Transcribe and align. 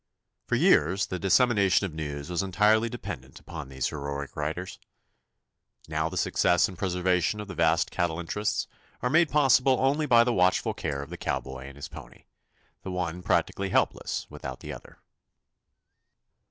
For 0.47 0.55
years 0.55 1.05
the 1.05 1.19
dissemination 1.19 1.85
of 1.85 1.93
news 1.93 2.27
was 2.31 2.41
entirely 2.41 2.89
dependent 2.89 3.39
upon 3.39 3.69
these 3.69 3.89
heroic 3.89 4.35
riders. 4.35 4.79
Now 5.87 6.09
the 6.09 6.17
success 6.17 6.67
and 6.67 6.75
preservation 6.75 7.39
of 7.39 7.47
the 7.47 7.53
vast 7.53 7.91
cattle 7.91 8.19
interests 8.19 8.65
are 9.03 9.11
made 9.11 9.29
possible 9.29 9.77
only 9.79 10.07
by 10.07 10.23
the 10.23 10.33
watchful 10.33 10.73
care 10.73 11.03
of 11.03 11.11
the 11.11 11.17
cowboy 11.17 11.67
and 11.67 11.75
his 11.75 11.87
pony 11.87 12.23
the 12.81 12.89
one 12.89 13.21
practically 13.21 13.69
helpless 13.69 14.25
without 14.27 14.61
the 14.61 14.73
other. 14.73 14.97